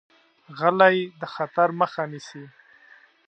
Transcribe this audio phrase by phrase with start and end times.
[0.57, 2.43] غلی، د خطر مخه نیسي.